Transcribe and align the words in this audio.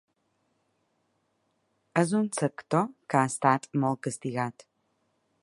És 2.03 2.15
un 2.21 2.25
sector 2.39 2.89
que 2.95 3.21
ha 3.21 3.29
estat 3.35 3.71
molt 3.85 4.03
castigat. 4.09 4.69